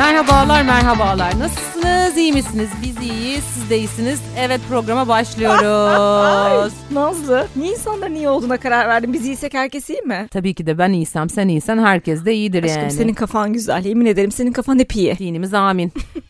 [0.00, 1.38] Merhabalar merhabalar.
[1.38, 2.16] Nasılsınız?
[2.16, 2.68] İyi misiniz?
[2.82, 3.44] Biz iyiyiz.
[3.44, 4.20] Siz de iyisiniz.
[4.38, 6.72] Evet programa başlıyoruz.
[6.92, 9.12] Nazlı, niye insanların iyi olduğuna karar verdin?
[9.12, 10.26] Biz iyiysek herkes iyi mi?
[10.30, 12.92] Tabii ki de ben iyiysem sen iyisen herkes de iyidir Aşkım yani.
[12.92, 13.84] senin kafan güzel.
[13.84, 15.18] Yemin ederim senin kafan hep iyi.
[15.18, 15.92] Dinimiz amin.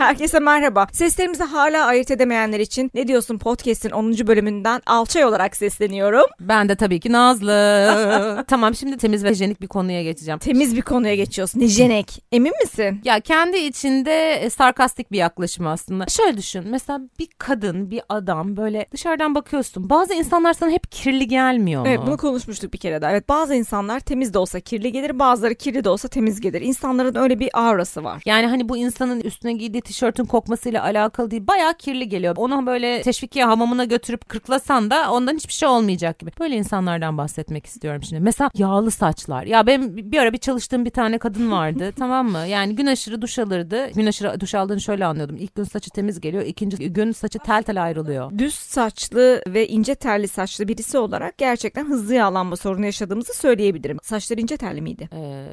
[0.00, 0.86] Herkese merhaba.
[0.92, 4.12] Seslerimizi hala ayırt edemeyenler için Ne Diyorsun Podcast'in 10.
[4.12, 6.24] bölümünden Alçay olarak sesleniyorum.
[6.40, 8.44] Ben de tabii ki Nazlı.
[8.48, 10.38] tamam şimdi temiz ve hijyenik bir konuya geçeceğim.
[10.38, 11.60] Temiz bir konuya geçiyorsun.
[11.60, 12.22] Nijenek.
[12.32, 13.00] Emin misin?
[13.04, 16.06] Ya kendi içinde e, sarkastik bir yaklaşım aslında.
[16.06, 16.64] Şöyle düşün.
[16.66, 19.90] Mesela bir kadın, bir adam böyle dışarıdan bakıyorsun.
[19.90, 21.88] Bazı insanlar sana hep kirli gelmiyor mu?
[21.88, 23.10] Evet bunu konuşmuştuk bir kere daha.
[23.10, 25.18] Evet bazı insanlar temiz de olsa kirli gelir.
[25.18, 26.60] Bazıları kirli de olsa temiz gelir.
[26.60, 28.22] İnsanların öyle bir aurası var.
[28.24, 31.46] Yani hani bu insanın üstüne giydiği tişörtün kokmasıyla alakalı değil.
[31.46, 32.36] Bayağı kirli geliyor.
[32.36, 36.30] Onu böyle teşvikiye hamamına götürüp kırklasan da ondan hiçbir şey olmayacak gibi.
[36.40, 38.22] Böyle insanlardan bahsetmek istiyorum şimdi.
[38.22, 39.44] Mesela yağlı saçlar.
[39.44, 42.38] Ya benim bir ara bir çalıştığım bir tane kadın vardı tamam mı?
[42.48, 43.90] Yani gün aşırı duş alırdı.
[43.94, 45.36] Gün aşırı duş aldığını şöyle anlıyordum.
[45.36, 46.42] İlk gün saçı temiz geliyor.
[46.42, 48.38] ikinci gün saçı tel tel ayrılıyor.
[48.38, 53.98] Düz saçlı ve ince telli saçlı birisi olarak gerçekten hızlı yağlanma sorunu yaşadığımızı söyleyebilirim.
[54.02, 55.08] Saçları ince telli miydi?
[55.12, 55.46] Ee,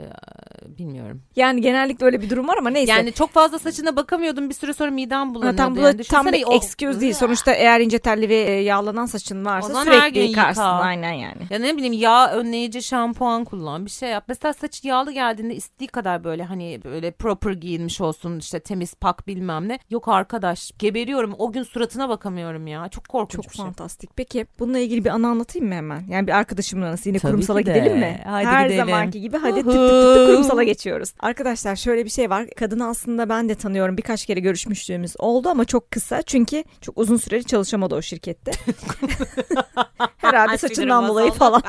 [0.77, 1.21] bilmiyorum.
[1.35, 2.91] Yani genellikle öyle bir durum var ama neyse.
[2.91, 4.49] Yani çok fazla saçına bakamıyordum.
[4.49, 5.57] Bir süre sonra midem Ha, bulanıyordu.
[5.57, 6.03] tam bu yani.
[6.03, 7.13] tam bir excuse değil.
[7.13, 10.61] Sonuçta eğer ince telli ve e, yağlanan saçın varsa zaman her gün sürekli yıkarsın.
[10.61, 10.71] yıka.
[10.71, 11.41] Aynen yani.
[11.49, 14.23] Ya ne bileyim yağ önleyici şampuan kullan bir şey yap.
[14.27, 19.27] Mesela saçı yağlı geldiğinde istediği kadar böyle hani böyle proper giyinmiş olsun işte temiz pak
[19.27, 19.79] bilmem ne.
[19.89, 22.87] Yok arkadaş geberiyorum o gün suratına bakamıyorum ya.
[22.89, 23.65] Çok korkunç Çok bir şey.
[23.65, 24.09] fantastik.
[24.15, 26.03] Peki bununla ilgili bir anı anlatayım mı hemen?
[26.09, 27.09] Yani bir arkadaşımın anısı.
[27.09, 28.21] Yine Tabii kurumsala gidelim mi?
[28.25, 28.85] Haydi Her gidelim.
[28.85, 31.13] zamanki gibi hadi tık tık tık tık kurumsala geçiyoruz.
[31.19, 32.47] Arkadaşlar şöyle bir şey var.
[32.55, 33.97] Kadını aslında ben de tanıyorum.
[34.07, 36.21] Birkaç kere görüşmüşlüğümüz oldu ama çok kısa.
[36.21, 38.51] Çünkü çok uzun süreli çalışamadı o şirkette.
[40.17, 41.61] Herhalde saçından dolayı falan.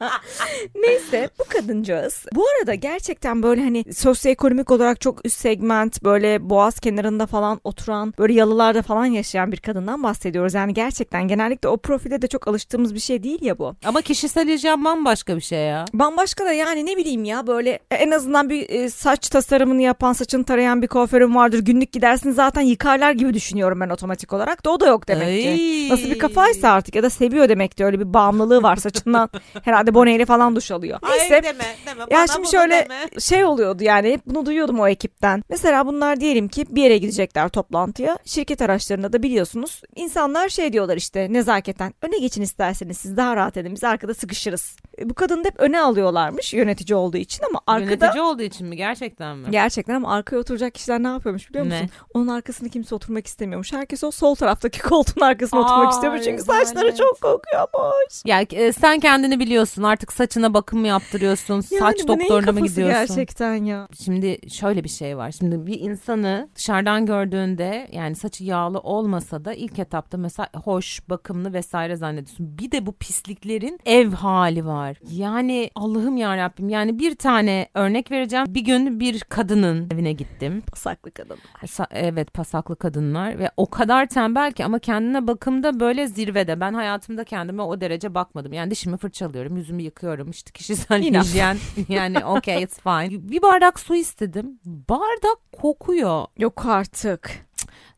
[0.74, 2.26] Neyse bu kadıncağız.
[2.34, 8.14] Bu arada gerçekten böyle hani sosyoekonomik olarak çok üst segment böyle boğaz kenarında falan oturan
[8.18, 10.54] böyle yalılarda falan yaşayan bir kadından bahsediyoruz.
[10.54, 13.74] Yani gerçekten genellikle o profile de çok alıştığımız bir şey değil ya bu.
[13.84, 15.84] Ama kişisel hijyen bambaşka bir şey ya.
[15.94, 20.44] Bambaşka da yani ne bileyim ya böyle en azından bir e, saç tasarımını yapan saçını
[20.44, 21.61] tarayan bir kuaförüm vardır.
[21.64, 25.48] Günlük gidersin zaten yıkarlar gibi düşünüyorum ben otomatik olarak da o da yok demek ki.
[25.48, 25.88] Ay.
[25.88, 29.28] Nasıl bir kafaysa artık ya da seviyor demek ki öyle bir bağımlılığı var saçından.
[29.62, 30.98] Herhalde boneyle falan duş alıyor.
[31.10, 31.42] Neyse.
[31.42, 32.04] deme deme.
[32.10, 35.44] Ya şimdi şöyle şey oluyordu yani hep bunu duyuyordum o ekipten.
[35.48, 38.18] Mesela bunlar diyelim ki bir yere gidecekler toplantıya.
[38.24, 43.56] Şirket araçlarında da biliyorsunuz insanlar şey diyorlar işte nezaketen öne geçin isterseniz siz daha rahat
[43.56, 44.76] edin biz arkada sıkışırız.
[44.98, 48.76] E, Bu kadını hep öne alıyorlarmış yönetici olduğu için ama arkada Yönetici olduğu için mi
[48.76, 49.46] gerçekten mi?
[49.50, 51.80] Gerçekten ama arkaya oturacak kişiler ne yapıyormuş biliyor musun?
[51.80, 51.88] Ne?
[52.14, 53.72] Onun arkasında kimse oturmak istemiyormuş.
[53.72, 56.22] Herkes o sol taraftaki koltuğun arkasına oturmak Ay, istiyormuş.
[56.24, 56.96] Çünkü saçları lanet.
[56.96, 58.22] çok kokuyormuş.
[58.24, 62.66] Ya e, sen kendini biliyorsun artık saçına bakım mı yaptırıyorsun saç Yani neyin doktoruna mı
[62.66, 63.06] gidiyorsun?
[63.16, 63.88] gerçekten ya.
[64.04, 65.30] Şimdi şöyle bir şey var.
[65.32, 71.52] Şimdi bir insanı dışarıdan gördüğünde yani saçı yağlı olmasa da ilk etapta mesela hoş, bakımlı
[71.52, 72.58] vesaire zannediyorsun.
[72.58, 74.96] Bir de bu pisliklerin ev hali var.
[75.10, 78.46] Yani Allah'ım ya Rabbim yani bir tane örnek vereceğim.
[78.48, 80.60] Bir gün bir kadının evine gittim.
[80.70, 81.38] Pasaklı kadın.
[81.62, 86.60] Sa- Evet pasaklı kadınlar ve o kadar tembel ki ama kendine bakımda böyle zirvede.
[86.60, 88.52] Ben hayatımda kendime o derece bakmadım.
[88.52, 90.30] Yani dişimi fırçalıyorum, yüzümü yıkıyorum.
[90.30, 91.24] işte kişisel Enough.
[91.24, 91.56] hijyen
[91.88, 93.10] yani okay it's fine.
[93.30, 94.60] Bir bardak su istedim.
[94.64, 96.26] Bardak kokuyor.
[96.38, 97.30] Yok artık.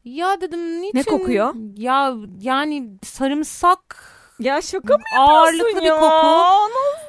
[0.04, 0.98] Ya dedim niçin?
[0.98, 1.54] Ne kokuyor?
[1.76, 5.94] Ya yani sarımsak Ya şaka mı ağırlıklı bir ya?
[5.94, 6.26] koku.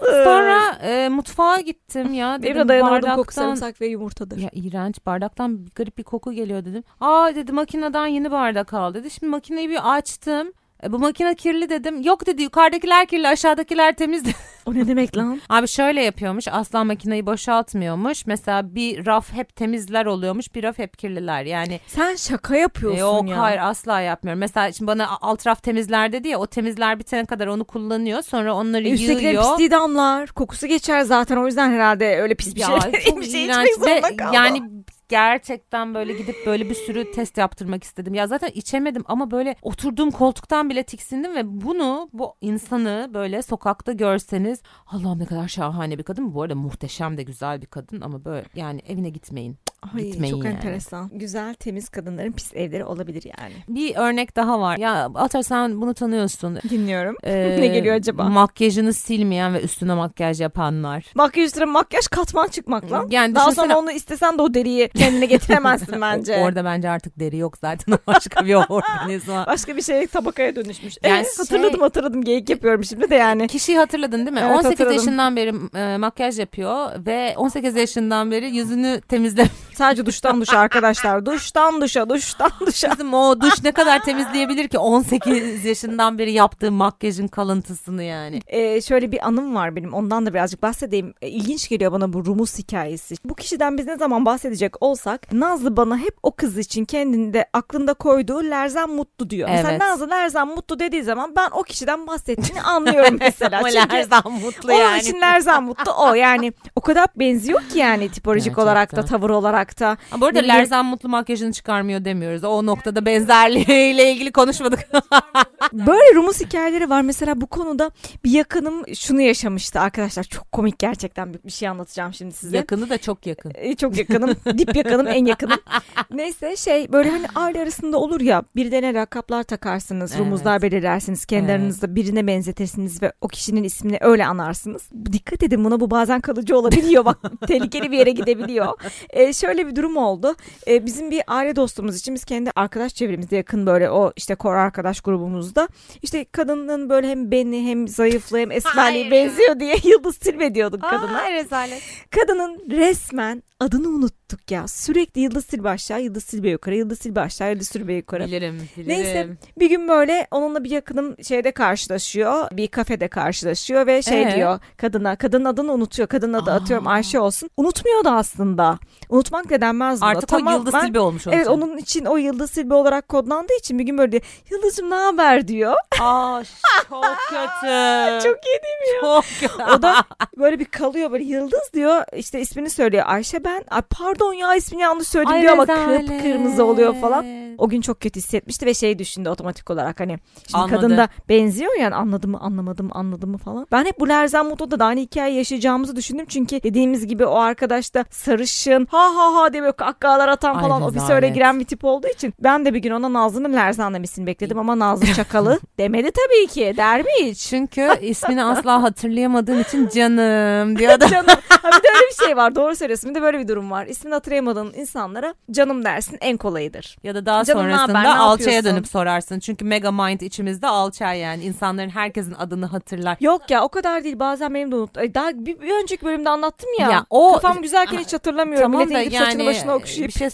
[0.02, 0.24] Nasıl?
[0.24, 2.38] Sonra e, mutfağa gittim ya.
[2.44, 4.38] Benim Dedim, de dayanamadığım koku sarımsak ve yumurtadır.
[4.38, 6.84] Ya iğrenç bardaktan garip bir koku geliyor dedim.
[7.02, 9.10] Aa dedi makineden yeni bardak al dedi.
[9.10, 10.54] Şimdi makineyi bir açtım.
[10.84, 12.02] E, bu makine kirli dedim.
[12.02, 14.36] Yok dedi yukarıdakiler kirli aşağıdakiler temiz dedi.
[14.66, 15.42] O ne demek lan?
[15.50, 18.26] Abi şöyle yapıyormuş asla makineyi boşaltmıyormuş.
[18.26, 21.44] Mesela bir raf hep temizler oluyormuş bir raf hep kirliler.
[21.44, 23.42] Yani Sen şaka yapıyorsun yok ya.
[23.42, 24.40] hayır asla yapmıyorum.
[24.40, 28.22] Mesela şimdi bana alt raf temizler dedi ya o temizler bitene kadar onu kullanıyor.
[28.22, 29.44] Sonra onları E, Üsttekilerin yığıyor.
[29.52, 30.28] pisliği damlar.
[30.30, 32.76] Kokusu geçer zaten o yüzden herhalde öyle pis bir şey.
[33.06, 34.36] çok bir şey iğrenç içmek ve zorunda kaldı.
[34.36, 34.62] yani
[35.10, 38.14] gerçekten böyle gidip böyle bir sürü test yaptırmak istedim.
[38.14, 43.92] Ya zaten içemedim ama böyle oturduğum koltuktan bile tiksindim ve bunu bu insanı böyle sokakta
[43.92, 46.34] görseniz Allah'ım ne kadar şahane bir kadın.
[46.34, 49.58] Bu arada muhteşem de güzel bir kadın ama böyle yani evine gitmeyin.
[49.96, 50.54] Ay, gitmeyin çok yani.
[50.56, 51.10] enteresan.
[51.14, 53.54] Güzel temiz kadınların pis evleri olabilir yani.
[53.68, 54.78] Bir örnek daha var.
[54.78, 56.60] Ya Atar sen bunu tanıyorsun.
[56.70, 57.16] Dinliyorum.
[57.24, 58.24] Ee, Ne geliyor acaba?
[58.24, 61.06] Makyajını silmeyen ve üstüne makyaj yapanlar.
[61.16, 63.08] Makyaj üstüne makyaj katman çıkmak lan.
[63.12, 66.38] Yani Daha düşünsene- sonra onu istesen de o deriyi kendine getiremezsin bence.
[66.44, 69.46] Orada bence artık deri yok zaten başka bir organizma.
[69.48, 70.94] Başka bir şey tabakaya dönüşmüş.
[71.04, 73.48] Yani Yani şey- hatırladım hatırladım geyik yapıyorum şimdi de yani.
[73.48, 74.40] Kişiyi hatırladın değil mi?
[74.44, 74.96] Evet, 18 hatırladım.
[74.98, 81.26] yaşından beri e, makyaj yapıyor ve 18 yaşından beri yüzünü temizle Sadece duştan duşa arkadaşlar.
[81.26, 82.90] Duştan duşa, duştan duşa.
[82.90, 88.40] Kızım o duş ne kadar temizleyebilir ki 18 yaşından beri yaptığı makyajın kalıntısını yani.
[88.48, 89.94] Ee, şöyle bir anım var benim.
[89.94, 91.14] Ondan da birazcık bahsedeyim.
[91.22, 93.16] Ee, İlginç geliyor bana bu Rumuz hikayesi.
[93.26, 97.94] Bu kişiden biz ne zaman bahsedecek olsak Nazlı bana hep o kız için kendinde aklında
[97.94, 99.50] koyduğu Lerzan Mutlu diyor.
[99.50, 99.82] Mesela Evet.
[99.82, 103.60] Nazlı Lerzan Mutlu dediği zaman ben o kişiden bahsettiğini anlıyorum mesela.
[103.60, 105.00] Ama Çünkü Lerzan mutlu Onun yani.
[105.02, 106.14] için Lerzan Mutlu o.
[106.14, 108.64] Yani o kadar benziyor ki yani tipolojik Gerçekten.
[108.64, 109.90] olarak da tavır olarak da.
[110.10, 112.44] Ha, Bu arada Ne bileyim- Lerzan Mutlu makyajını çıkarmıyor demiyoruz.
[112.44, 114.80] O noktada benzerliğiyle ilgili konuşmadık.
[115.74, 117.02] Böyle Rumuz hikayeleri var.
[117.02, 117.92] Mesela bu konuda
[118.24, 120.24] bir yakınım şunu yaşamıştı arkadaşlar.
[120.24, 122.58] Çok komik gerçekten bir bir şey anlatacağım şimdi size.
[122.58, 123.52] Yakını da çok yakın.
[123.56, 124.36] Ee, çok yakınım.
[124.58, 125.58] Dip yakınım, en yakınım.
[126.12, 130.12] Neyse şey böyle hani aile arasında olur ya birbirine lakaplar takarsınız.
[130.12, 130.20] Evet.
[130.26, 131.26] Rumuzlar belirlersiniz.
[131.26, 131.60] Kendi Evet.
[131.60, 134.90] aranızda birine benzetirsiniz ve o kişinin ismini öyle anarsınız.
[135.12, 137.06] Dikkat edin buna bu bazen kalıcı olabiliyor.
[137.06, 137.18] Bak
[137.48, 138.74] tehlikeli bir yere gidebiliyor.
[139.10, 140.36] Ee, şöyle bir durum oldu.
[140.68, 144.56] Ee, bizim bir aile dostumuz için biz kendi arkadaş çevremizde yakın böyle o işte kor
[144.56, 145.68] arkadaş grubumuzda
[146.02, 151.22] işte kadının böyle hem beni hem zayıflığı hem esmerliği benziyor diye yıldız tilbe diyorduk kadına.
[151.22, 151.82] Aa, rezalet.
[152.12, 154.68] Kadının resmen adını unuttuk ya.
[154.68, 158.26] Sürekli Yıldız Tilbe aşağı, Yıldız Tilbe yukarı, Yıldız Tilbe aşağı, Yıldız Tilbe yukarı.
[158.26, 158.90] Bilirim, bilirim.
[158.90, 159.28] Neyse
[159.60, 162.48] bir gün böyle onunla bir yakınım şeyde karşılaşıyor.
[162.52, 164.36] Bir kafede karşılaşıyor ve şey Ee?
[164.36, 165.16] diyor kadına.
[165.16, 166.08] Kadının adını unutuyor.
[166.08, 166.56] Kadının adı Aa.
[166.56, 167.50] atıyorum Ayşe olsun.
[167.58, 168.80] Unutmuyordu aslında.
[169.10, 170.10] Unutmak denmez buna.
[170.10, 171.62] Artık o Yıldız ben- Tilbe olmuş onun Evet için.
[171.62, 174.24] onun için o Yıldız Tilbe olarak kodlandığı için bir gün böyle diyor.
[174.52, 175.74] Yıldız'cığım ne haber diyor.
[176.02, 176.44] Aa
[176.90, 177.66] çok kötü.
[178.24, 179.02] Çok iyi değil mi?
[179.02, 179.64] Çok kötü.
[179.78, 179.96] O da
[180.38, 184.82] böyle bir kalıyor böyle Yıldız diyor işte ismini söylüyor Ayşe ben ay pardon ya ismini
[184.82, 186.08] yanlış söyledim Ay, diyor ama rezalet.
[186.08, 187.26] kıpkırmızı oluyor falan.
[187.58, 190.76] O gün çok kötü hissetmişti ve şey düşündü otomatik olarak hani şimdi Anladı.
[190.76, 193.68] kadın da benziyor yani anladı mı anlamadı mı anladı mı falan.
[193.72, 197.94] Ben hep bu Lerzan Mutlu'da da aynı hikaye yaşayacağımızı düşündüm çünkü dediğimiz gibi o arkadaş
[197.94, 201.16] da sarışın ha ha ha diye böyle kahkahalar atan Ay, falan ofise rezalet.
[201.24, 204.60] öyle giren bir tip olduğu için ben de bir gün ona Nazlı'nın Lerzan demesini bekledim
[204.60, 207.40] ama Nazlı Çakalı demedi tabii ki der mi hiç?
[207.40, 211.06] Çünkü ismini asla hatırlayamadığım için canım diyordu.
[211.12, 211.36] canım.
[211.50, 212.56] Ha bir de öyle bir şey var.
[212.56, 213.10] Doğru söylüyorsun.
[213.10, 213.86] Bir de böyle bir durum var.
[213.86, 216.98] İsmini hatırlayamadığın insanlara canım dersin en kolayıdır.
[217.04, 219.40] Ya da daha Canım sonrasında haber, alçaya dönüp sorarsın.
[219.40, 221.44] Çünkü mega mind içimizde alçay yani.
[221.44, 223.18] İnsanların herkesin adını hatırlar.
[223.20, 224.20] Yok ya o kadar değil.
[224.20, 224.98] Bazen benim de unut.
[224.98, 226.92] Ay, Daha bir, bir önceki bölümde anlattım ya.
[226.92, 228.72] Ya o- Kafam güzelken hiç hatırlamıyorum.
[228.72, 230.30] Tamam da saçını yani başına okşayıp bir şey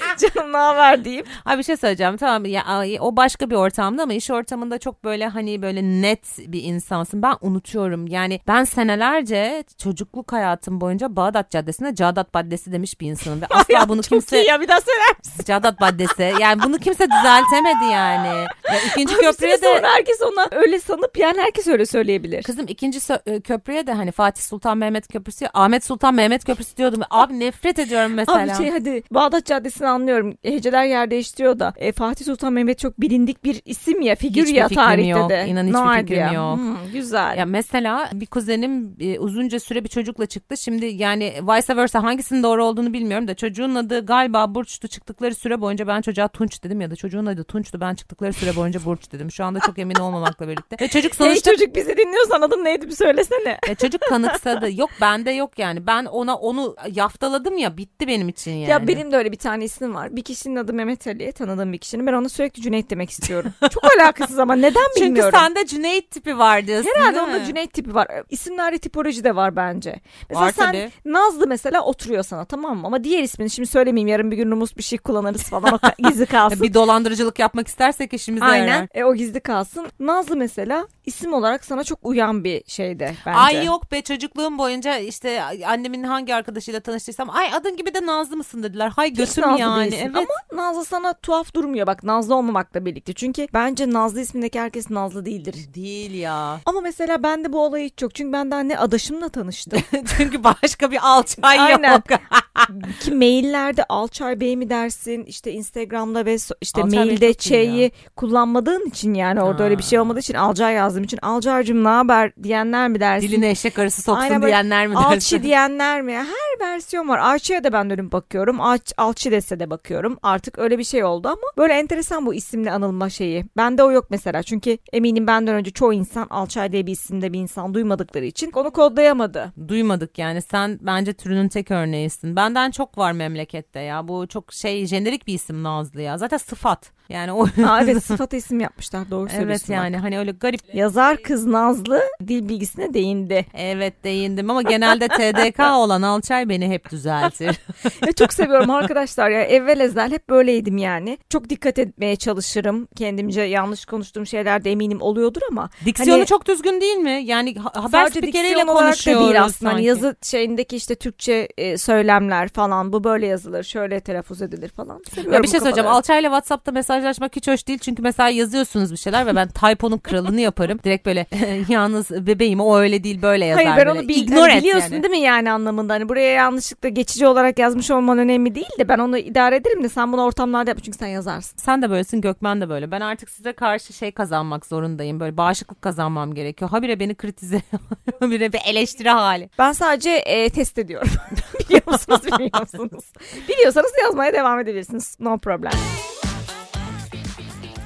[0.18, 1.26] canım ne haber deyip.
[1.44, 2.64] Ay bir şey söyleyeceğim tamam ya
[3.00, 7.22] o başka bir ortamda ama iş ortamında çok böyle hani böyle net bir insansın.
[7.22, 8.06] Ben unutuyorum.
[8.06, 13.88] Yani ben senelerce çocukluk hayatım boyunca Bağdat Caddesi'nde Cadat Baddesi demiş bir insanım ve asla
[13.88, 15.44] bunu kimse ya bir daha söyler misin?
[15.44, 18.46] Cadat Baddesi yani bunu kimse düzeltemedi yani.
[18.72, 22.42] Ya ikinci süre köprüye de sonra herkes ona öyle sanıp yani herkes öyle söyleyebilir.
[22.42, 27.02] Kızım ikinci e, köprüye de hani Fatih Sultan Mehmet Köprüsü, Ahmet Sultan Mehmet Köprüsü diyordum.
[27.10, 28.56] Abi nefret ediyorum mesela.
[28.56, 29.46] Abi şey hadi Bağdat
[29.82, 30.34] Caddesi'ni anlıyorum.
[30.42, 31.72] Heceler yer değiştiriyor da.
[31.76, 34.14] E, Fatih Sultan Mehmet çok bilindik bir isim ya.
[34.14, 35.30] Figür Hiçbir ya tarihte yok.
[35.30, 35.46] de.
[35.48, 36.32] İnan hiçbir Nadir fikrim ya.
[36.32, 36.56] yok.
[36.56, 37.38] Hmm, güzel.
[37.38, 40.56] Ya mesela bir kuzenim e, uzunca süre bir çocukla çıktı.
[40.56, 44.88] Şimdi yani vice versa hangisinin doğru olduğunu bilmiyorum da çocuğun adı galiba Burç'tu.
[44.88, 47.80] Çıktıkları süre boyunca ben çocuğa Tunç dedim ya da çocuğun adı Tunç'tu.
[47.80, 49.30] Ben çıktıkları süre boyunca Burç dedim.
[49.30, 50.76] Şu anda çok emin olmamakla birlikte.
[50.84, 53.58] Ve çocuk sonuçta Hey çocuk bizi dinliyorsan adın neydi bir söylesene.
[53.68, 54.72] Ya çocuk kanıksadı.
[54.72, 55.86] Yok bende yok yani.
[55.86, 58.70] Ben ona onu yaftaladım ya bitti benim için yani.
[58.70, 60.16] Ya benim de öyle bir tane isim var.
[60.16, 62.06] Bir kişinin adı Mehmet Ali tanıdığım bir kişinin.
[62.06, 63.52] Ben ona sürekli Cüneyt demek istiyorum.
[63.70, 65.38] Çok alakasız ama neden Çünkü bilmiyorum.
[65.38, 67.44] sende Cüneyt tipi var diyorsun Herhalde onda?
[67.44, 68.08] Cüneyt tipi var.
[68.30, 70.00] İsimlerde tipoloji de var bence.
[70.28, 70.90] Mesela Var sen tabii.
[71.04, 72.86] Nazlı mesela oturuyor sana tamam mı?
[72.86, 74.08] Ama diğer ismini şimdi söylemeyeyim.
[74.08, 75.74] Yarın bir gün Rumus bir şey kullanırız falan.
[75.74, 76.56] O gizli kalsın.
[76.56, 78.66] Ya bir dolandırıcılık yapmak istersek işimize Aynen.
[78.66, 78.88] yarar.
[78.94, 79.86] E, o gizli kalsın.
[80.00, 83.38] Nazlı mesela isim olarak sana çok uyan bir şeyde bence.
[83.38, 88.36] Ay yok be çocukluğum boyunca işte annemin hangi arkadaşıyla tanıştıysam ay adın gibi de Nazlı
[88.36, 88.92] mısın dediler.
[88.96, 89.90] Hay götüm Nazlı yani.
[89.92, 90.12] değilsin.
[90.16, 90.28] Evet.
[90.52, 93.12] Ama Nazlı sana tuhaf durmuyor bak Nazlı olmamakla birlikte.
[93.12, 95.56] Çünkü bence Nazlı ismindeki herkes Nazlı değildir.
[95.74, 96.60] Değil ya.
[96.66, 98.14] Ama mesela bende bu olay hiç yok.
[98.14, 99.82] Çünkü ben daha ne adaşımla tanıştım.
[100.16, 102.02] Çünkü başka bir alçay Aynen.
[103.00, 109.14] Ki maillerde Alçay Bey mi dersin işte Instagram'da ve işte Alçay mailde Ç'yi kullanmadığın için
[109.14, 113.00] yani orada öyle bir şey olmadığı için Alçay yazdığım için Alçaycığım ne haber diyenler mi
[113.00, 113.28] dersin?
[113.28, 115.06] Diline eşek arısı soksun Aynen diyenler mi dersin?
[115.06, 116.12] Alçı diyenler mi?
[116.12, 117.18] Her versiyon var.
[117.18, 118.60] Alçı'ya da ben dönüp bakıyorum.
[118.60, 120.18] Alç, alçı dese de bakıyorum.
[120.22, 123.44] Artık öyle bir şey oldu ama böyle enteresan bu isimle anılma şeyi.
[123.56, 124.42] Bende o yok mesela.
[124.42, 128.70] Çünkü eminim benden önce çoğu insan Alçay diye bir isimde bir insan duymadıkları için onu
[128.70, 129.52] kodlayamadı.
[129.68, 132.36] Duymadık yani sen bence türünün tek örneğisin.
[132.42, 134.08] Benden çok var memlekette ya.
[134.08, 136.18] Bu çok şey jenerik bir isim Nazlı ya.
[136.18, 136.92] Zaten sıfat.
[137.12, 139.74] Yani o Aa, evet sıfat isim yapmışlar doğru evet söylüyorsun.
[139.74, 143.46] yani hani öyle garip Yazar kız Nazlı dil bilgisine değindi.
[143.54, 147.56] Evet değindim ama genelde TDK olan Alçay beni hep düzeltir.
[148.06, 151.18] Ya çok seviyorum arkadaşlar ya evvel ezel hep böyleydim yani.
[151.30, 152.88] Çok dikkat etmeye çalışırım.
[152.96, 155.70] Kendimce yanlış konuştuğum şeyler de eminim oluyordur ama.
[155.84, 157.20] Diksiyonu Hani- çok düzgün değil mi?
[157.24, 159.72] Yani ha- haber spikeriyle konuşuyoruz değil aslında.
[159.72, 165.02] Hani yazı şeyindeki işte Türkçe e, söylemler falan bu böyle yazılır şöyle telaffuz edilir falan.
[165.10, 165.90] Seviyorum Ya bir şey söyleyeceğim.
[165.90, 167.78] Alçay'la WhatsApp'ta mesajlaşmak hiç hoş değil.
[167.78, 170.78] Çünkü mesela yazıyorsunuz bir şeyler ve ben typo'nun kralını yaparım.
[170.84, 171.26] Direkt böyle
[171.68, 173.64] yalnız bebeğim o öyle değil böyle yazar.
[173.64, 174.00] Hayır ben böyle.
[174.00, 175.02] onu bil, Ignore hani et biliyorsun yani.
[175.02, 178.98] değil mi yani anlamında hani buraya yanlışlıkla geçici olarak yazmış olman önemli değil de ben
[178.98, 181.58] onu idare ederim de sen bunu ortamlarda yap çünkü sen yazarsın.
[181.58, 182.90] Sen de böylesin Gökmen de böyle.
[182.90, 185.20] Ben artık size karşı şey kazanmak zorundayım.
[185.20, 186.70] Böyle bağışıklık kazanmam gerekiyor.
[186.70, 187.62] Habire beni kritize.
[188.20, 189.50] Habire bir eleştiri hali.
[189.58, 191.08] Ben sadece e, test ediyorum.
[191.60, 193.04] Biliyor musunuz bilmiyor musunuz?
[193.48, 195.16] Biliyorsanız yazmaya devam edebilirsiniz.
[195.20, 195.72] No problem.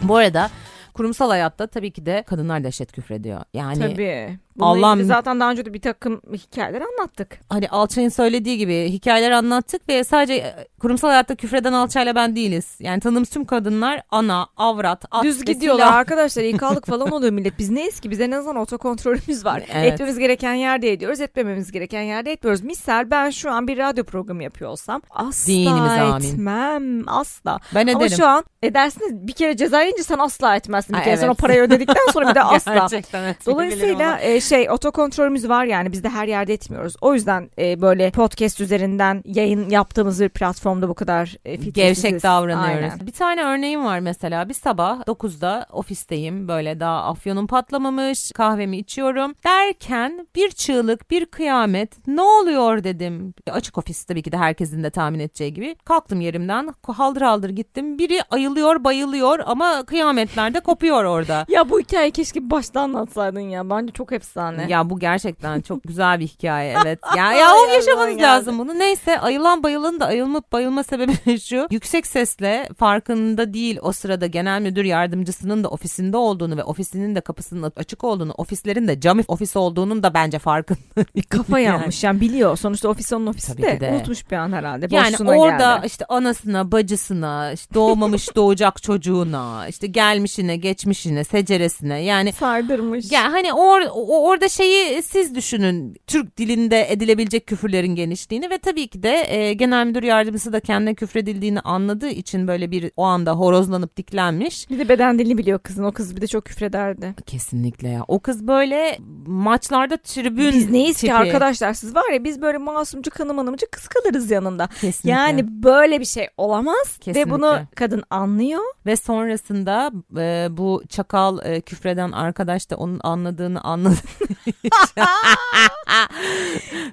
[0.08, 0.50] Bu arada
[0.94, 3.40] kurumsal hayatta tabii ki de kadınlar dehşet küfrediyor.
[3.54, 4.38] Yani Tabii.
[4.58, 7.38] Bununla Allah'ım- zaten daha önce de bir takım hikayeler anlattık.
[7.48, 12.76] hani Alçay'ın söylediği gibi hikayeler anlattık ve sadece e, kurumsal hayatta küfreden Alçay'la ben değiliz.
[12.80, 15.96] Yani tanıdığımız tüm kadınlar ana, avrat, at Düz gidiyorlar silah.
[15.96, 16.42] arkadaşlar.
[16.42, 17.58] İlkalık falan oluyor millet.
[17.58, 18.10] Biz neyiz ki?
[18.10, 19.62] Bize en azından otokontrolümüz var.
[19.72, 19.92] Evet.
[19.92, 21.20] Etmemiz gereken yerde ediyoruz.
[21.20, 22.62] Etmememiz gereken yerde etmiyoruz.
[22.64, 26.28] Misal ben şu an bir radyo programı yapıyor olsam asla Dinimize amin.
[26.28, 27.08] etmem.
[27.08, 27.58] Asla.
[27.74, 28.16] Ben Ama ederim.
[28.16, 29.12] şu an edersiniz.
[29.26, 30.96] Bir kere ceza yiyince sen asla etmezsin.
[30.96, 31.38] Bir kere sen o evet.
[31.38, 32.74] parayı ödedikten sonra bir de asla.
[32.74, 33.46] Gerçekten evet.
[33.46, 36.96] Dolayısıyla e, şey otokontrolümüz var yani biz de her yerde etmiyoruz.
[37.00, 41.56] O yüzden e, böyle podcast üzerinden yayın yaptığımız bir platformda bu kadar e.
[41.56, 42.92] Gevşek davranıyoruz.
[42.92, 43.06] Aynen.
[43.06, 44.48] Bir tane örneğim var mesela.
[44.48, 46.48] Bir sabah 9'da ofisteyim.
[46.48, 48.32] Böyle daha afyonum patlamamış.
[48.32, 49.34] Kahvemi içiyorum.
[49.44, 52.08] Derken bir çığlık, bir kıyamet.
[52.08, 53.34] Ne oluyor dedim.
[53.50, 55.76] Açık ofis tabii ki de herkesin de tahmin edeceği gibi.
[55.84, 56.74] Kalktım yerimden.
[56.86, 57.98] Haldır haldır gittim.
[57.98, 61.46] Biri ayılıyor, bayılıyor ama kıyametler de kopuyor orada.
[61.56, 63.70] Ya bu hikayeyi keşke baştan anlatsaydın ya.
[63.70, 64.66] Bence çok efsane.
[64.72, 66.98] Ya bu gerçekten çok güzel bir hikaye evet.
[67.16, 68.78] Ya ya o yaşamanız lazım bunu.
[68.78, 71.66] Neyse ayılan bayılanın da ayılma bayılma sebebi şu.
[71.70, 77.20] Yüksek sesle farkında değil o sırada genel müdür yardımcısının da ofisinde olduğunu ve ofisinin de
[77.20, 80.78] kapısının açık olduğunu, ofislerin de cam ofis olduğunun da bence farkında.
[81.28, 81.80] Kafa Yani.
[81.80, 82.56] yanmış yani biliyor.
[82.56, 83.80] Sonuçta ofis onun ofisi Tabii de.
[83.80, 83.90] de.
[83.94, 84.86] Unutmuş bir an herhalde.
[84.90, 85.86] Yani orada geldi.
[85.86, 93.12] işte anasına, bacısına, işte doğmamış doğacak çocuğuna, işte gelmişine, geçmişine, seceresine yani Sardırmış.
[93.12, 98.88] Ya hani or, o- orada şeyi siz düşünün Türk dilinde edilebilecek küfürlerin genişliğini ve tabii
[98.88, 103.32] ki de e, genel müdür yardımcısı da kendine küfredildiğini anladığı için böyle bir o anda
[103.32, 104.70] horozlanıp diklenmiş.
[104.70, 105.84] Bir de beden dilini biliyor kızın.
[105.84, 107.14] O kız bir de çok küfrederdi.
[107.26, 108.04] Kesinlikle ya.
[108.08, 111.06] O kız böyle maçlarda tribün Biz neyiz tipi.
[111.06, 114.66] ki arkadaşlar siz var ya biz böyle masumcu kanım hanımcı kız kalırız yanında.
[114.66, 115.10] Kesinlikle.
[115.10, 117.30] Yani böyle bir şey olamaz Kesinlikle.
[117.30, 118.62] ve bunu kadın anlıyor.
[118.86, 123.96] Ve sonrasında e, bu çakal e, küfreden arkadaş da onun anladığını anladı.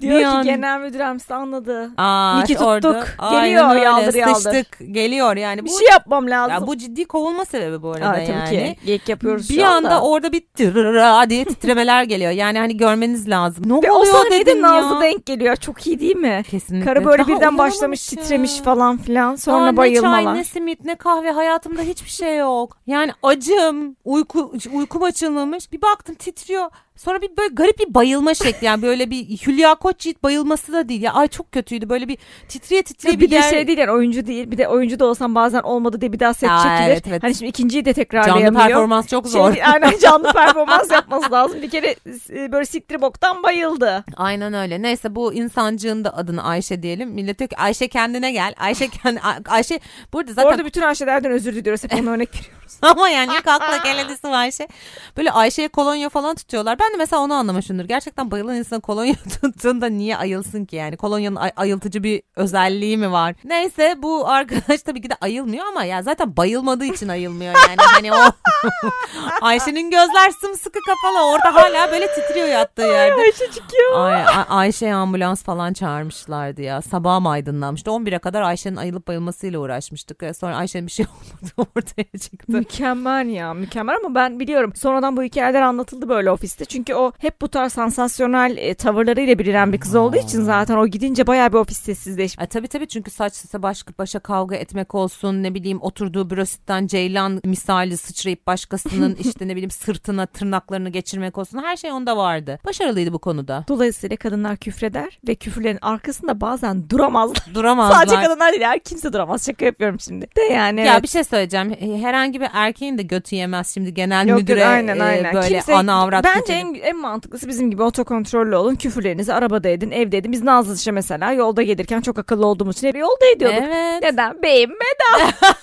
[0.00, 1.90] Diyor Bir ki genel size anladı.
[1.96, 3.14] Aa, Niki işte orada- tuttuk.
[3.18, 3.80] Aynen Geliyor, öyle.
[3.84, 4.34] yaldır yaldır.
[4.40, 4.78] Sıçtık.
[4.94, 5.64] Geliyor yani.
[5.64, 6.52] Bir Bu, şey yapmam lazım.
[6.54, 8.50] ya bu ciddi kovulma sebebi bu arada Ay, tabii yani.
[8.50, 8.76] ki.
[8.86, 9.76] Geyik yapıyoruz Bir şu anda.
[9.88, 12.30] anda orada bir tırıra diye titremeler geliyor.
[12.30, 13.64] Yani hani görmeniz lazım.
[13.68, 15.00] Ne Ve o oluyor sahnede dedim Nazlı ya.
[15.00, 15.56] denk geliyor.
[15.56, 16.42] Çok iyi değil mi?
[16.50, 16.84] Kesinlikle.
[16.94, 18.62] Karı böyle Daha birden başlamış uyanamamış titremiş ya.
[18.64, 19.36] falan filan.
[19.36, 20.22] Sonra Daha Ne bayılmalar.
[20.24, 22.76] çay ne simit ne kahve hayatımda hiçbir şey yok.
[22.86, 25.72] Yani acım uyku uykum açılmamış.
[25.72, 26.70] Bir baktım titriyor.
[26.96, 31.02] Sonra bir böyle garip bir bayılma şekli yani böyle bir Hülya Koçyiğit bayılması da değil
[31.02, 32.18] ya ay çok kötüydü böyle bir
[32.48, 34.50] titriye titriye bir, bir, de yer- şey değil yani oyuncu değil.
[34.50, 36.88] Bir de oyuncu da olsan bazen olmadı diye bir daha set Aa, çekilir.
[36.90, 37.22] evet, evet.
[37.22, 38.66] Hani şimdi ikinciyi de canlı tekrarlayamıyor.
[38.66, 39.54] performans çok Şey, zor.
[39.72, 41.62] aynen canlı performans yapması lazım.
[41.62, 41.96] Bir kere
[42.30, 44.04] e, böyle siktir boktan bayıldı.
[44.16, 44.82] Aynen öyle.
[44.82, 47.10] Neyse bu insancığın da adını Ayşe diyelim.
[47.10, 48.54] Millet diyor ki Ayşe kendine gel.
[48.58, 49.80] Ayşe kendi Ay- Ayşe
[50.12, 51.84] burada zaten Orada bütün Ayşe'lerden özür diliyoruz.
[51.84, 52.78] Hep ona örnek veriyoruz.
[52.82, 54.68] ama yani ilk akla gelenisi var Ayşe.
[55.16, 56.78] Böyle Ayşe'ye kolonya falan tutuyorlar.
[56.78, 57.84] Ben de mesela onu anlamışımdır.
[57.84, 60.96] Gerçekten bayılan insan kolonya tuttuğunda niye ayılsın ki yani?
[60.96, 63.34] Kolonyanın ay- ayıltıcı bir özelliği mi var?
[63.44, 67.76] Neyse bu arkadaş tabii ki de ayılmıyor ama ya zaten bayılmadığı için ayılmıyor yani.
[67.78, 68.16] Hani o
[69.42, 71.26] Ayşe'nin gözler sımsıkı kapalı.
[71.32, 73.20] Orada hala böyle titriyor yattığı yerde.
[73.20, 73.98] Ayşecik ya.
[73.98, 76.82] Ay, Ay- Ayşe'ye ambulans falan çağırmışlardı ya.
[76.82, 77.90] Sabah mı aydınlanmıştı?
[77.90, 80.22] 11'e kadar Ayşe'nin ayılıp bayılmasıyla uğraşmıştık.
[80.22, 81.06] E, Sonra Ayşe'nin bir şey
[81.56, 82.44] olmadı ortaya çıktı.
[82.52, 87.40] Mükemmel ya mükemmel ama ben biliyorum sonradan bu hikayeler anlatıldı böyle ofiste çünkü o hep
[87.40, 91.58] bu tarz sansasyonel e, tavırlarıyla bilinen bir kız olduğu için zaten o gidince bayağı bir
[91.58, 92.44] ofis sessizleşmiş.
[92.44, 96.86] E, tabii tabii çünkü saç sese baş başa kavga etmek olsun ne bileyim oturduğu bürositten
[96.86, 102.58] ceylan misali sıçrayıp başkasının işte ne bileyim sırtına tırnaklarını geçirmek olsun her şey onda vardı.
[102.66, 103.64] Başarılıydı bu konuda.
[103.68, 107.44] Dolayısıyla kadınlar küfreder ve küfürlerin arkasında bazen duramazlar.
[107.54, 107.94] Duramazlar.
[108.06, 109.46] Sadece kadınlar değil her kimse duramaz.
[109.46, 110.26] Şaka yapıyorum şimdi.
[110.36, 111.02] De yani Ya evet.
[111.02, 111.72] bir şey söyleyeceğim.
[111.80, 115.34] E, Herhangi bir erkeğin de götü yemez şimdi genel Yok, müdüre yok, aynen, e, aynen.
[115.34, 118.74] böyle Kimse- ana avrat Bence kötülük- en, en mantıklısı bizim gibi otokontrollü olun.
[118.74, 120.32] Küfürlerinizi arabada edin, evde edin.
[120.32, 123.62] Biz Nazlıca mesela yolda gelirken çok akıllı olduğumuz için hep yolda ediyorduk.
[123.62, 124.02] Evet.
[124.02, 124.42] Neden?
[124.42, 125.54] Beyim bedava.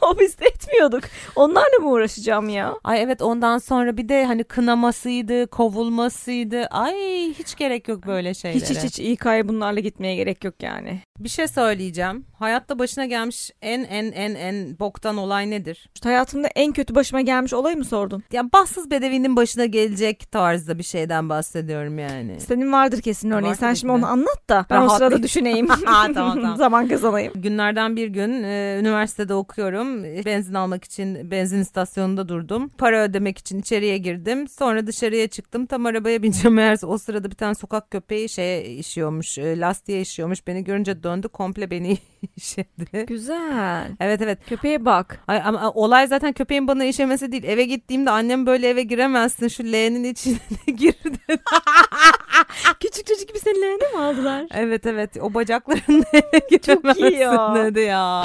[0.00, 1.04] Ofiste etmiyorduk.
[1.36, 2.74] Onlarla mı uğraşacağım ya?
[2.84, 6.64] Ay evet ondan sonra bir de hani kınamasıydı, kovulmasıydı.
[6.66, 6.94] Ay
[7.32, 8.60] hiç gerek yok böyle şeylere.
[8.60, 11.00] Hiç hiç hiç İK'ya bunlarla gitmeye gerek yok yani.
[11.24, 12.24] Bir şey söyleyeceğim.
[12.38, 15.88] Hayatta başına gelmiş en en en en boktan olay nedir?
[16.04, 18.22] Hayatımda en kötü başıma gelmiş olay mı sordun?
[18.32, 22.40] Ya bahtsız bedevinin başına gelecek tarzda bir şeyden bahsediyorum yani.
[22.40, 23.52] Senin vardır kesin örneğin.
[23.52, 23.96] Var Sen şimdi de.
[23.96, 25.66] onu anlat da ben o sırada düşüneyim.
[25.84, 26.56] tamam, tamam.
[26.56, 27.32] Zaman kazanayım.
[27.36, 30.04] Günlerden bir gün e, üniversitede okuyorum.
[30.04, 32.68] Benzin almak için benzin istasyonunda durdum.
[32.68, 34.48] Para ödemek için içeriye girdim.
[34.48, 35.66] Sonra dışarıya çıktım.
[35.66, 36.54] Tam arabaya bineceğim.
[36.54, 39.38] Meğerse o sırada bir tane sokak köpeği şeye işiyormuş.
[39.38, 40.46] E, lastiğe işiyormuş.
[40.46, 41.28] Beni görünce döndü.
[41.28, 41.98] Komple beni
[42.36, 43.06] işedi.
[43.06, 43.90] Güzel.
[44.00, 44.38] Evet evet.
[44.48, 45.20] Köpeğe bak.
[45.28, 47.44] Ay, ama olay zaten köpeğin bana işemesi değil.
[47.44, 49.48] Eve gittiğimde annem böyle eve giremezsin.
[49.48, 51.42] Şu L'nin içine gir dedi.
[52.80, 54.46] Küçük çocuk gibi senin leğene mi aldılar?
[54.54, 55.16] Evet evet.
[55.20, 57.54] O bacaklarınla eve giremezsin iyi ya.
[57.54, 58.22] dedi ya.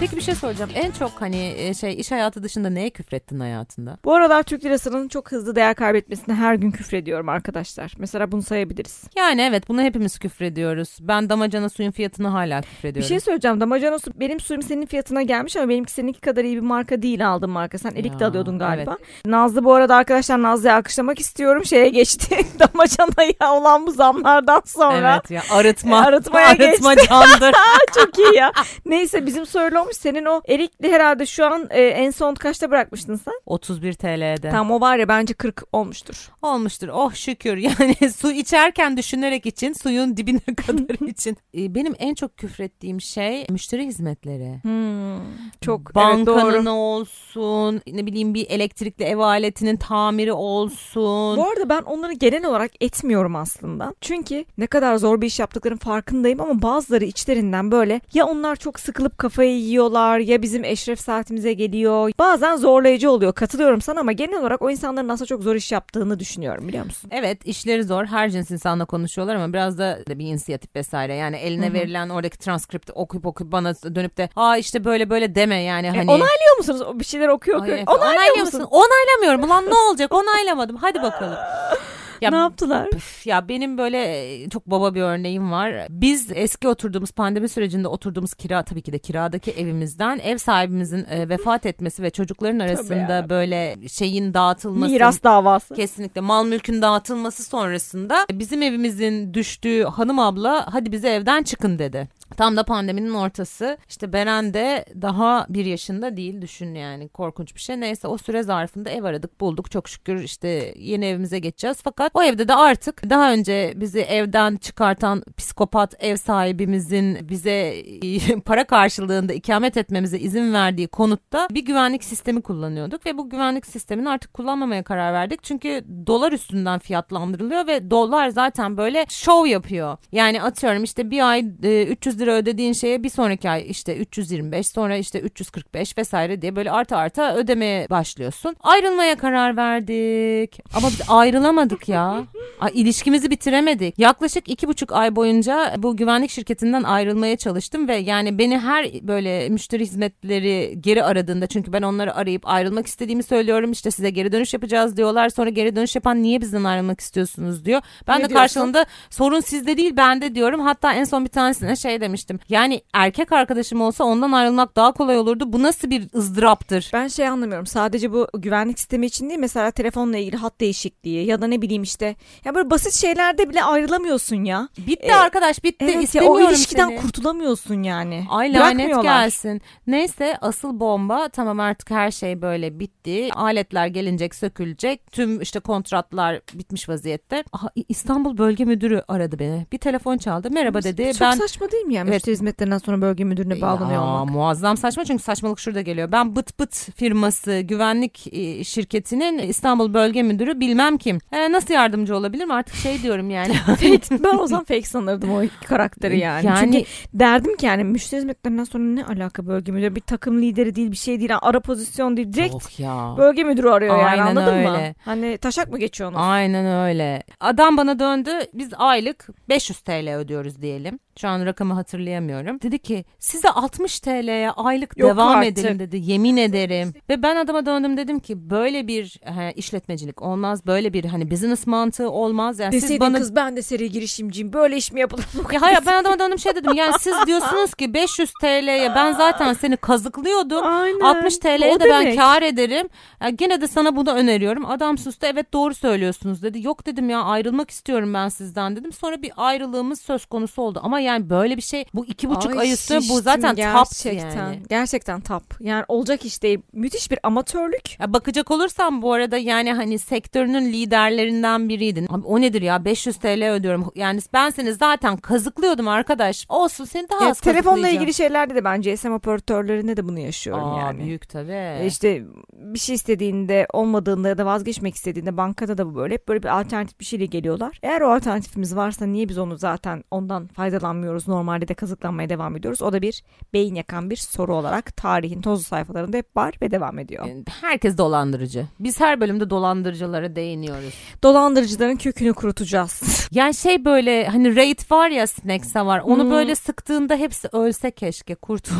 [0.00, 0.70] Peki bir şey soracağım.
[0.74, 3.98] En çok hani e, şey iş hayatı dışında neye küfrettin hayatında?
[4.04, 7.92] Bu aralar Türk lirasının çok hızlı değer kaybetmesine her gün küfrediyorum arkadaşlar.
[7.98, 9.04] Mesela bunu sayabiliriz.
[9.16, 10.96] Yani evet bunu hepimiz küfrediyoruz.
[11.00, 13.08] Ben damacana suyun fiyatını hala Bir küfrediyorum.
[13.08, 13.60] şey söyleyeceğim.
[13.60, 17.28] Damacana su benim suyum senin fiyatına gelmiş ama benimki seninki kadar iyi bir marka değil
[17.28, 17.78] aldığım marka.
[17.78, 18.96] Sen elik de alıyordun galiba.
[19.26, 21.64] Nazlı bu arada arkadaşlar Nazlı'yı alkışlamak istiyorum.
[21.64, 22.36] Şeye geçti.
[22.58, 25.14] Damacanaya olan bu zamlardan sonra.
[25.16, 26.00] Evet ya arıtma.
[26.00, 27.54] Arıtmaya arıtma candır.
[27.94, 28.52] Çok iyi ya.
[28.86, 29.96] Neyse bizim söyle olmuş.
[29.96, 33.34] Senin o erikli herhalde şu an e, en son kaçta bırakmıştın sen?
[33.46, 34.50] 31 TL'de.
[34.50, 36.28] Tam o var ya bence 40 olmuştur.
[36.42, 36.88] Olmuştur.
[36.88, 37.56] Oh şükür.
[37.80, 41.36] Yani su içerken düşünerek için, suyun dibine kadar için.
[41.56, 44.58] Ee, Benim en çok küfrettiğim şey müşteri hizmetleri.
[44.62, 45.18] Hmm,
[45.60, 46.70] çok evet Bankanın doğru.
[46.70, 51.36] olsun, ne bileyim bir elektrikli ev aletinin tamiri olsun.
[51.36, 53.94] Bu arada ben onları genel olarak etmiyorum aslında.
[54.00, 58.80] Çünkü ne kadar zor bir iş yaptıklarının farkındayım ama bazıları içlerinden böyle ya onlar çok
[58.80, 62.12] sıkılıp kafayı yiyorlar ya bizim eşref saatimize geliyor.
[62.18, 63.32] Bazen zorlayıcı oluyor.
[63.32, 67.10] Katılıyorum sana ama genel olarak o insanların aslında çok zor iş yaptığını düşünüyorum biliyor musun?
[67.14, 68.04] Evet işleri zor.
[68.04, 71.14] Her cins insanla konuşuyorlar ama biraz da bir inisiyatif vesaire.
[71.14, 75.62] Yani eline verilen oradaki transkripti okuyup okuyup bana dönüp de aa işte böyle böyle deme
[75.62, 75.98] yani hani.
[75.98, 76.82] E, onaylıyor musunuz?
[77.00, 77.78] Bir şeyler okuyor Ay, okuyor.
[77.78, 78.60] Efe, Onaylıyor onaylıyor musun?
[78.60, 78.70] musun?
[78.76, 79.50] Onaylamıyorum.
[79.50, 80.14] Ulan ne olacak?
[80.14, 80.76] Onaylamadım.
[80.76, 81.36] Hadi bakalım.
[82.20, 82.88] Ya Ne yaptılar?
[82.94, 85.86] Üf, ya benim böyle e, çok baba bir örneğim var.
[85.90, 91.28] Biz eski oturduğumuz pandemi sürecinde oturduğumuz kira tabii ki de kiradaki evimizden ev sahibimizin e,
[91.28, 94.92] vefat etmesi ve çocukların arasında böyle şeyin dağıtılması.
[94.92, 95.74] Miras davası.
[95.74, 102.08] Kesinlikle mal mülkün dağıtılması sonrasında bizim evimizin düştüğü hanım abla hadi bize evden çıkın dedi.
[102.36, 103.78] Tam da pandeminin ortası.
[103.88, 107.80] İşte Beren de daha bir yaşında değil düşün yani korkunç bir şey.
[107.80, 111.78] Neyse o süre zarfında ev aradık bulduk çok şükür işte yeni evimize geçeceğiz.
[111.84, 117.82] Fakat o evde de artık daha önce bizi evden çıkartan psikopat ev sahibimizin bize
[118.44, 123.06] para karşılığında ikamet etmemize izin verdiği konutta bir güvenlik sistemi kullanıyorduk.
[123.06, 125.42] Ve bu güvenlik sistemini artık kullanmamaya karar verdik.
[125.42, 129.96] Çünkü dolar üstünden fiyatlandırılıyor ve dolar zaten böyle şov yapıyor.
[130.12, 134.66] Yani atıyorum işte bir ay e, 300 lira ödediğin şeye bir sonraki ay işte 325
[134.68, 138.56] sonra işte 345 vesaire diye böyle arta arta ödemeye başlıyorsun.
[138.60, 140.58] Ayrılmaya karar verdik.
[140.74, 142.24] Ama biz ayrılamadık ya.
[142.60, 143.98] Ay, ilişkimizi bitiremedik.
[143.98, 149.48] Yaklaşık iki buçuk ay boyunca bu güvenlik şirketinden ayrılmaya çalıştım ve yani beni her böyle
[149.48, 154.54] müşteri hizmetleri geri aradığında çünkü ben onları arayıp ayrılmak istediğimi söylüyorum işte size geri dönüş
[154.54, 157.82] yapacağız diyorlar sonra geri dönüş yapan niye bizden ayrılmak istiyorsunuz diyor.
[158.08, 158.34] Ben Ne de diyorsun?
[158.42, 163.32] karşılığında sorun sizde değil bende diyorum hatta en son bir tanesine şey demiştim yani erkek
[163.32, 166.90] arkadaşım olsa ondan ayrılmak daha kolay olurdu bu nasıl bir ızdıraptır.
[166.92, 167.66] Ben şey anlamıyorum.
[167.66, 171.82] Sadece bu güvenlik sistemi için değil mesela telefonla ilgili hat değişikliği ya da ne bileyim
[171.82, 174.68] işte ya böyle basit şeylerde bile ayrılamıyorsun ya.
[174.78, 177.00] Bitti E, arkadaş bitti Evet ya istemiyorum o ilişkiden seni.
[177.00, 178.24] kurtulamıyorsun yani.
[178.30, 179.62] Ay lanet gelsin.
[179.86, 183.28] Neyse asıl bomba tamam artık her şey böyle bitti.
[183.34, 185.12] Aletler gelinecek sökülecek.
[185.12, 187.44] Tüm işte kontratlar bitmiş vaziyette.
[187.52, 189.66] Aha, İstanbul Bölge Müdürü aradı beni.
[189.72, 190.50] Bir telefon çaldı.
[190.50, 191.12] Merhaba dedi.
[191.12, 192.04] Çok ben saçma değil mi ya?
[192.06, 192.14] Yani Evet.
[192.22, 194.30] müşteri hizmetlerinden sonra bölge müdürüne bağlanıyor Ya, olmak.
[194.34, 196.12] Muazzam saçma çünkü saçmalık şurada geliyor.
[196.12, 201.18] Ben Bıt Bıt firması güvenlik e, şirketinin İstanbul Bölge Müdürü bilmem kim.
[201.32, 203.52] E, nasıl yardımcı olabilirim artık şey diyorum yani.
[203.66, 206.46] fake, ben o zaman fake sanırdım o karakteri yani.
[206.46, 209.94] Yani- Çünkü derdim ki yani müşteri hizmetlerinden sonra ne alaka bölge müdürü?
[209.96, 211.30] Bir takım lideri değil bir şey değil.
[211.30, 212.32] Yani ara pozisyon değil.
[212.32, 213.14] Direkt Of ya.
[213.18, 214.58] bölge müdürü arıyor yani Aynen anladın mı?
[214.76, 214.94] öyle.
[215.04, 216.22] Hani taşak mı geçiyorsunuz?
[216.24, 217.22] Aynen öyle.
[217.40, 218.30] Adam bana döndü.
[218.54, 220.98] Biz aylık 500 TL ödüyoruz diyelim.
[221.20, 222.60] Şu an rakamı hatırlayamıyorum.
[222.62, 225.58] Dedi ki size 60 TL'ye aylık Yok devam artık.
[225.58, 226.00] edelim dedi.
[226.02, 226.94] Yemin ederim.
[227.08, 230.66] Ve ben adama döndüm dedim ki böyle bir he, işletmecilik olmaz.
[230.66, 232.58] Böyle bir hani business mantığı olmaz.
[232.58, 234.52] Yani siz Deseydin bana kız ben de seri girişimciyim.
[234.52, 235.24] Böyle iş mi yapılır?
[235.52, 236.74] ya hayır ben adama döndüm şey dedim.
[236.74, 240.66] Yani siz diyorsunuz ki 500 TL'ye ben zaten seni kazıklıyordum.
[240.66, 241.00] Aynen.
[241.00, 242.18] 60 TL'ye O de ben demek.
[242.18, 242.88] kar ederim.
[243.22, 244.64] Ya gene de sana bunu öneriyorum.
[244.66, 246.66] Adam sustu evet doğru söylüyorsunuz dedi.
[246.66, 248.92] Yok dedim ya ayrılmak istiyorum ben sizden dedim.
[248.92, 250.80] Sonra bir ayrılığımız söz konusu oldu.
[250.82, 254.36] Ama yani böyle bir şey bu iki buçuk ay üstü bu zaten gerçekten.
[254.36, 254.62] yani.
[254.68, 255.42] Gerçekten tap.
[255.60, 256.58] Yani olacak iş değil.
[256.72, 258.00] Müthiş bir amatörlük.
[258.00, 262.06] Ya bakacak olursam bu arada yani hani sektörünün liderlerinden biriydin.
[262.10, 263.92] Abi o nedir ya 500 TL ödüyorum.
[263.94, 266.46] Yani ben seni zaten kazıklıyordum arkadaş.
[266.48, 270.64] Olsun seni daha Ya, az telefonla ilgili şeylerde de ben GSM operatörlerinde de bunu yaşıyorum
[270.74, 271.04] Aa, yani.
[271.04, 271.52] büyük tabii.
[271.52, 276.28] E İşte bir şey istediğinde olmadığında ya da vazgeçmek istediğinde bankada da bu böyle hep
[276.28, 277.78] böyle bir alternatif bir şeyle geliyorlar.
[277.82, 280.48] Eğer o alternatifimiz varsa niye biz onu zaten ondan
[280.96, 282.82] faydalanmıyoruz normalde de kazıklanmaya devam ediyoruz.
[282.82, 286.98] O da bir beyin yakan bir soru olarak tarihin tozlu sayfalarında hep var ve devam
[286.98, 287.26] ediyor.
[287.60, 288.66] Herkes dolandırıcı.
[288.80, 290.94] Biz her bölümde dolandırıcılara değiniyoruz.
[291.22, 293.02] Dolandırıcıların kökünü kurutacağız.
[293.32, 296.00] Yani şey böyle hani raid var ya Snacks'a var.
[296.00, 296.30] Onu Hmm.
[296.30, 298.74] böyle sıktığında hepsi ölse keşke kurtul.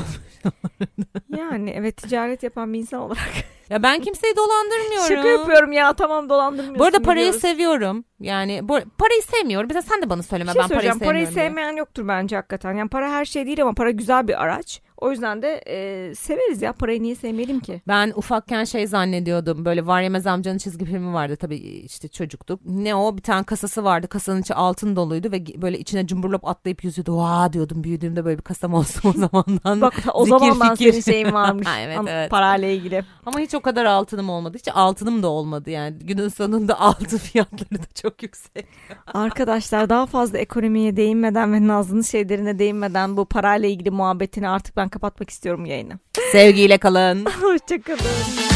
[1.39, 3.33] yani evet ticaret yapan bir insan olarak.
[3.71, 5.09] Ya ben kimseyi dolandırmıyorum.
[5.09, 6.79] Şaka yapıyorum ya tamam dolandırmıyorsun.
[6.79, 7.41] Bu arada parayı biliyoruz.
[7.41, 8.05] seviyorum.
[8.21, 9.69] Yani bu, parayı sevmiyorum.
[9.69, 11.07] Mesela sen de bana söyleme Bir şey ben parayı sevmiyorum.
[11.07, 11.35] Parayı diye.
[11.35, 12.75] sevmeyen yoktur bence hakikaten.
[12.75, 14.81] Yani para her şey değil ama para güzel bir araç.
[14.99, 16.73] O yüzden de e, severiz ya.
[16.73, 17.83] Parayı niye sevmeyelim ki?
[17.89, 19.65] Ben ufakken şey zannediyordum.
[19.65, 21.37] Böyle Var Yemez Amcanın çizgi filmi vardı.
[21.37, 22.61] Tabii işte çocuktuk.
[22.65, 23.17] Ne o?
[23.17, 24.09] Bir tane kasası vardı.
[24.09, 27.17] Kasanın içi altın doluydu ve böyle içine cumburlop atlayıp yüzüyordu.
[27.17, 27.85] Vaa diyordum.
[27.85, 29.81] Büyüdüğümde böyle bir kasam olsun o zamandan.
[29.81, 30.93] Bak o Zikir zamandan fikir.
[30.93, 31.69] senin şeyin varmış.
[31.87, 32.31] Evet, An- evet.
[32.31, 33.05] Parayla ilgili.
[33.27, 34.59] Ama hiç o kadar altınım olmadı.
[34.59, 35.99] Hiç altınım da olmadı yani.
[35.99, 38.67] Günün sonunda altın fiyatları da çok yüksek.
[39.15, 44.91] Arkadaşlar daha fazla ekonomiye değinmeden ve Nazlı'nın şeylerine değinmeden bu parayla ilgili muhabbetini artık ben
[44.91, 45.99] kapatmak istiyorum yayını.
[46.33, 47.25] Sevgiyle kalın.
[47.43, 48.56] Hoşçakalın.